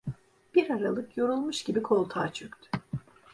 [0.55, 2.69] Bir aralık yorulmuş gibi koltuğa çöktü.